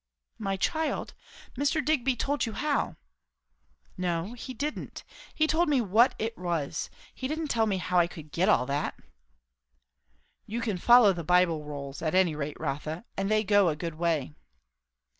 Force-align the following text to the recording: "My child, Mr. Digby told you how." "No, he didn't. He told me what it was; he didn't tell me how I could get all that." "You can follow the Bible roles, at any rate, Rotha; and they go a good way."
"My 0.39 0.57
child, 0.57 1.13
Mr. 1.55 1.85
Digby 1.85 2.15
told 2.15 2.47
you 2.47 2.53
how." 2.53 2.95
"No, 3.99 4.33
he 4.33 4.51
didn't. 4.51 5.03
He 5.35 5.45
told 5.45 5.69
me 5.69 5.79
what 5.79 6.15
it 6.17 6.35
was; 6.39 6.89
he 7.13 7.27
didn't 7.27 7.49
tell 7.49 7.67
me 7.67 7.77
how 7.77 7.99
I 7.99 8.07
could 8.07 8.31
get 8.31 8.49
all 8.49 8.65
that." 8.65 8.95
"You 10.47 10.59
can 10.59 10.79
follow 10.79 11.13
the 11.13 11.23
Bible 11.23 11.63
roles, 11.65 12.01
at 12.01 12.15
any 12.15 12.33
rate, 12.33 12.59
Rotha; 12.59 13.05
and 13.15 13.29
they 13.29 13.43
go 13.43 13.69
a 13.69 13.75
good 13.75 13.93
way." 13.93 14.33